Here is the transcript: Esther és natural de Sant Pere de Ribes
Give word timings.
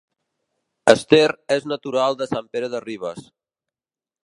Esther 0.93 1.27
és 1.57 1.67
natural 1.73 2.17
de 2.23 2.29
Sant 2.33 2.51
Pere 2.55 2.73
de 2.77 2.83
Ribes 2.89 3.31